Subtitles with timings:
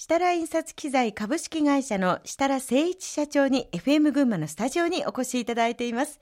[0.00, 6.20] 設楽印刷機材株式会社の設楽誠一社長に FM 群馬のスタジオにお越しいただいています。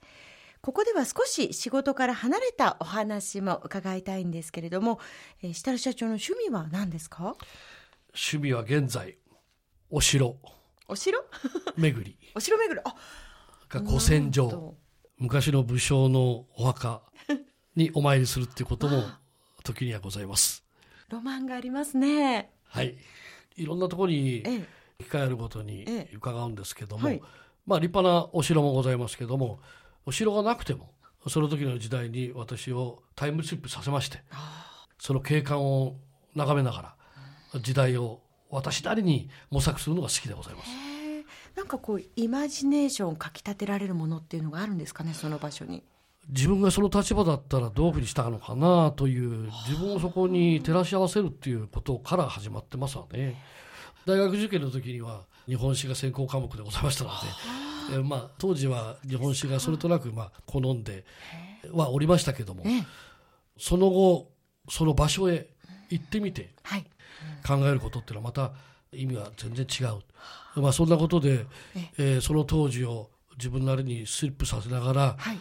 [0.61, 4.99] ここでは少し仕事から離れたお話も伺いたいんですけれども、
[5.43, 7.35] えー、設楽社長の趣味は何ですか？
[8.15, 9.19] 趣味は現在、
[9.91, 10.37] お城。
[10.87, 11.19] お城？
[11.77, 12.17] 巡り。
[12.33, 12.81] お城巡り。
[12.83, 12.95] あ
[13.69, 14.73] 古戦場。
[15.19, 17.03] 昔の武将のお墓
[17.75, 19.03] にお参りするっていうことも
[19.63, 20.63] 時にはございます。
[21.09, 22.49] ロマンがありますね。
[22.63, 22.97] はい。
[23.57, 24.43] いろんなところに
[24.99, 27.19] 機会あるごとに伺うんですけども、
[27.65, 29.59] まあ立派なお城もございますけども
[30.05, 30.91] お城がなくても
[31.27, 34.19] その時の時代に私をタイムスリップさせまして
[34.97, 35.97] その景観を
[36.35, 36.95] 眺めなが
[37.53, 40.69] ら時代を私なりに模索するのが好きでございます。
[41.55, 45.83] なんかこうイマジネーションかきたてられるものっていうのがあるんですかねその場所に。
[46.29, 53.41] 自分がその立場だったらどういうふうにしたのかなという自分をそこに照らし合わせるっていうことから始まってますわね。
[54.05, 57.15] 大学受験の時には日本史が専攻科目でございましたので、
[57.95, 61.05] えまあ、当時は日本史がそれとなくまあ好んで
[61.71, 62.63] はおりましたけども、
[63.57, 64.31] その後
[64.69, 65.47] その場所へ
[65.89, 66.53] 行ってみて
[67.45, 68.51] 考えることっていうのはまた
[68.91, 69.83] 意味は全然違
[70.57, 71.45] う、まあ、そんなことで、
[71.97, 75.39] えー、その当時を自分なりにスリップさせながら、はい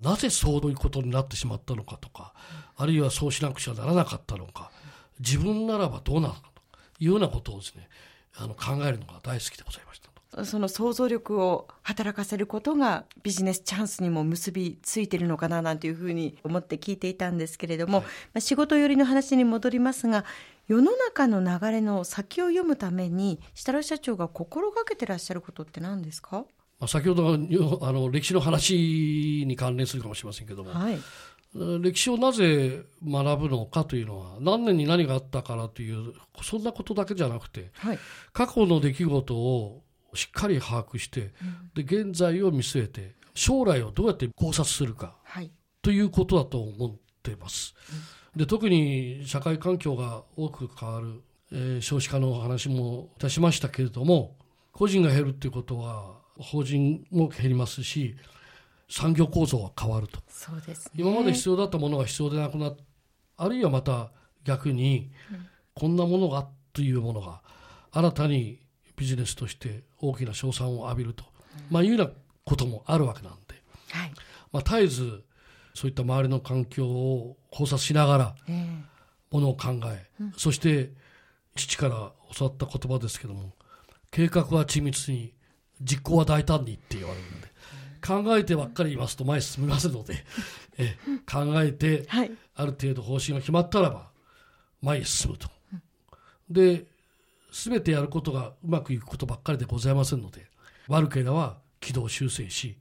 [0.00, 2.34] なぜそういうことになってしまったのかとか、
[2.76, 4.70] あるいはそうしなくちゃならなかったのか、
[5.20, 7.88] 自分ならばどうなのかというようなことをですね、
[8.36, 10.04] あの考えるのが大好きでございました。
[10.44, 20.24] その想像力を働かせることがビジネスチャンスにも結びついているのかななんていうふうに思って聞いていたんですけれども、はい、まあ、仕事寄りの話に戻りますが
[20.66, 26.44] 世の中の流れの先を読むために設楽社長が心がけてらっしゃることって何ですか？
[26.88, 30.98] 先ほどあの歴史の話に関連するかもしれませんけども、はい、
[31.80, 36.12] 歴史をなぜ学ぶのかというのは何年に何があったからという
[36.42, 37.98] そんなことだけじゃなくて、はい、
[38.32, 39.82] 過去の出来事を
[40.14, 41.32] しっかり把握して、
[41.76, 45.50] うん、で現在を見据えて将来をどうやって考察するか、はい、
[45.82, 46.92] ということだと思っ
[47.22, 47.74] ています。
[48.34, 54.36] うん、で特に社会環境が大きく変わる、えー、少子化の話もいたしましたけれども
[54.72, 58.16] 個人が減るということは法人も減りますし
[58.88, 60.20] 産業構造は変わると。
[60.28, 62.72] そうです、ね、今まで必要だったものが必要でなくな
[63.36, 64.10] あるいはまた
[64.44, 65.10] 逆に、
[65.74, 67.40] こんなものがというものが
[67.92, 68.60] 新たに
[68.96, 71.24] ビジネスとして大きな賞賛を浴びると、
[71.70, 72.10] まあ、いうような
[72.44, 74.12] こともあるわけなんで、はい。
[74.52, 75.24] まあ、絶えず
[75.74, 78.34] そういった周りの環境を考察しながら
[79.30, 80.92] ものを考え、うん、そして
[81.56, 83.52] 父から教わった言葉ですけども
[84.12, 85.33] 計画は緻密に
[85.80, 87.48] 実行は大胆にって言われるんで、
[88.04, 90.24] 考えてばっかり言いますと前進みませんので、
[90.78, 90.96] え
[91.30, 92.06] 考えて、
[92.54, 94.10] ある程度方針が決まったらば、
[94.82, 95.48] 前へ進むと。
[96.50, 96.86] で、
[97.50, 100.46] すべてやることがうまくいくことばっかりでございませんので、
[100.88, 102.76] 悪ければ軌道修正し、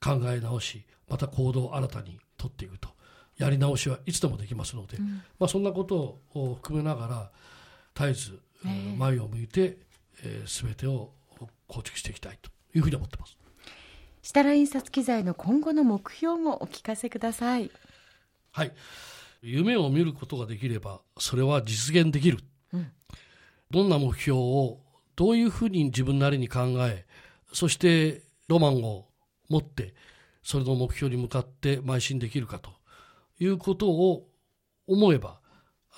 [0.00, 2.98] 考え直し、また行動を新たに取っていくと。
[3.38, 7.30] やり直しはいつでもできますので、うん、まあ、そんなことを含めながら
[7.94, 8.40] 絶えず
[8.98, 9.78] 前を向いて、
[10.24, 11.12] えー、全てを
[11.68, 13.36] 構築していきたいというふうに思ってます。
[14.22, 17.70] 設楽印刷機材の今後の目標もお聞かせください。
[18.50, 18.72] はい。
[19.40, 22.38] 夢を見ることができれば、それは実現できる。
[22.72, 22.90] うん、
[23.70, 24.80] どんな目標を
[25.14, 27.06] どういうふうに自分なりに考え、
[27.52, 29.06] そしてロマンを
[29.48, 29.94] 持って、
[30.42, 32.70] それの目標に向かって邁進できるかと
[33.38, 34.28] いうことを
[34.86, 35.40] 思えば、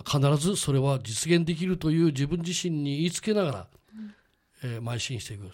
[0.07, 3.69] 必ずそれは実現できるという自分自身に言いつけながら、
[4.63, 5.51] えー、邁進していく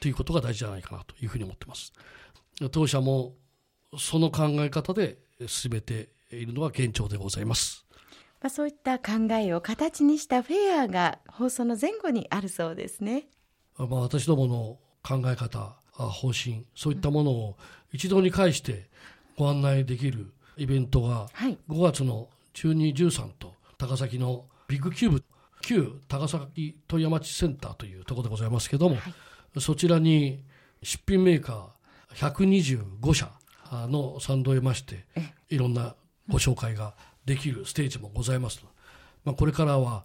[0.00, 1.92] ということが大事じゃないかなというふうに思ってます。
[2.70, 3.34] 当社も
[3.98, 7.84] その考え方で進めているのは現状でございます。
[8.40, 13.28] まあ、そういった考えを形にしたフェアが放送の前後にあるそうですね。
[13.78, 17.56] まあ、私どもの考え方、方針、そういったものを
[17.92, 18.90] 一堂に会して
[19.36, 21.28] ご案内できるイベントが
[21.68, 25.24] 5月の12、13と高崎のビッグキューブ
[25.66, 29.10] 旧高崎問屋町センターというところでございますけども、は
[29.56, 30.42] い、そちらに
[30.82, 33.30] 出品メーカー125社
[33.72, 35.04] の賛同を得まして
[35.48, 35.94] いろんな
[36.28, 36.94] ご紹介が
[37.24, 38.62] できるステージもございます、
[39.24, 40.04] まあ、これからは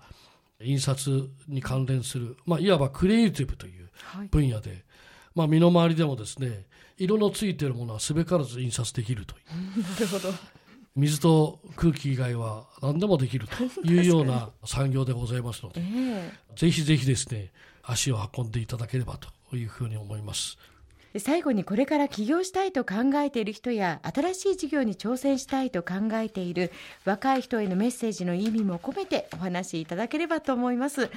[0.61, 3.89] 印刷に関連する、まあ、いわばクリエイティブという
[4.31, 4.83] 分野で、はい、
[5.35, 6.65] まあ、身の回りでもですね
[6.97, 9.37] 色のついているものはすべからず印刷できるとい
[9.77, 9.79] う。
[9.93, 10.33] なるほど
[10.99, 17.51] 水と空気以外は何でもできるというような産業でございますので、えー、ぜひぜひですね
[17.83, 20.57] 足を運んでいただければというふうに思います。
[21.17, 26.71] 最後にこれから起業したいと考えている人や新しい事業に挑戦したいと考えている
[27.03, 31.09] 若い人へのメッセージの意味も込めてお話しいただければと思います。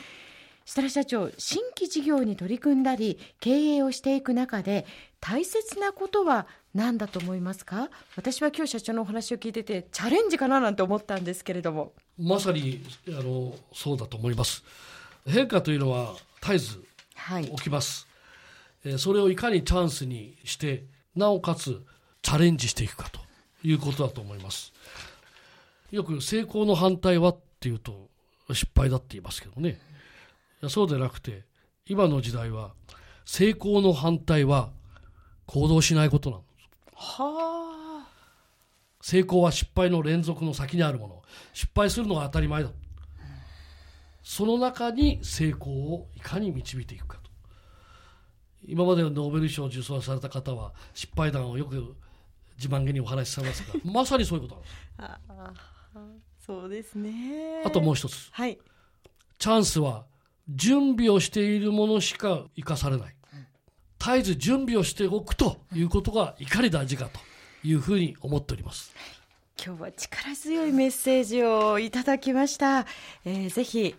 [0.64, 4.86] 設楽社長新規事業に取り組んだり経営をしていく中で
[5.24, 7.90] 大切なことは何だと思いますか？
[8.16, 11.92] 私は今日社長のお話を聞いててチャレンジかななんて思ったんですけれども。
[12.18, 14.64] まさにあのそうだと思います。
[15.24, 16.84] 変化というのは絶えず
[17.56, 18.08] 起きます、
[18.84, 20.82] はい、それをいかにチャンスにして
[21.14, 21.80] なおかつ
[22.22, 23.20] チャレンジしていくかと
[23.62, 24.72] いうことだと思います。
[25.92, 28.08] よく成功の反対はっていうと
[28.52, 29.78] 失敗だって言いますけどね。
[30.68, 31.44] そうでなくて
[31.86, 32.72] 今の時代は
[33.24, 34.70] 成功の反対は
[35.46, 36.52] 行動しないことなんです
[36.94, 38.08] はあ。
[39.00, 41.22] 成功は失敗の連続の先にあるもの。
[41.52, 42.70] 失敗するのが当たり前だ。
[44.22, 47.30] その中に成功をいかに導いていくかと。
[48.64, 51.96] 今までのノーベル賞を受賞された方は失敗談をよく
[52.56, 55.22] 自慢げにお話しされますが まさにそういうことなんです。
[55.28, 55.72] あ。
[56.38, 57.62] そうですね。
[57.64, 58.58] あともう一つ、はい、
[59.38, 60.06] チャンスは
[60.48, 63.14] 準備をしているものしか生かされない、
[64.04, 67.20] 絶えず準備をしておくということがいかに大事かと
[67.62, 68.92] いうふうに思っております。
[69.64, 72.84] 今日は力強いメッセージをいただきました。
[73.24, 73.94] えー、ぜひ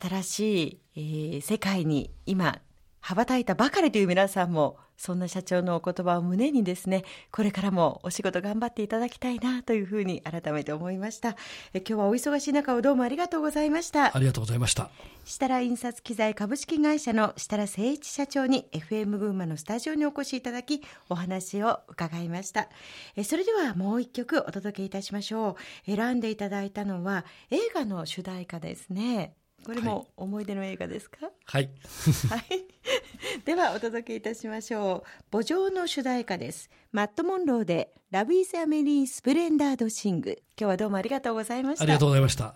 [0.00, 2.58] 新しい、えー、世界に今
[3.06, 11.36] 羽ばたいたばかりという皆さんもそんな社長のお言葉を胸にですねこれからもお仕事頑張っていただきたいなというふうに改めて思いました。
[11.74, 14.16] え今日はお忙しい中をどうもありがとうございました。
[14.16, 14.88] ありがとうございました。
[15.26, 20.80] 設楽印刷機材株式会社の設楽誠一社長に FM 群馬のスタジオにお越しいただき
[21.10, 22.70] お話を伺いました。
[23.16, 25.94] えそれではもう一曲お届けいたしましょう。
[25.94, 29.34] 選んでいただいたのは映画の主題歌ですね
[29.64, 31.30] これも思い出の映画ですか？
[31.46, 31.70] はい、
[32.30, 32.64] はい、
[33.44, 35.08] ではお届けいたしましょう。
[35.32, 36.70] 墓場の主題歌です。
[36.92, 40.36] マット・モンローでラブ・イズ・アメリー・スプレンダード・シング。
[40.58, 41.84] 今日はどうもありがとうございました。
[41.84, 42.52] ありがとうございました